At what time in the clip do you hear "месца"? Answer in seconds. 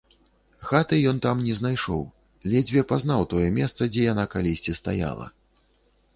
3.59-3.81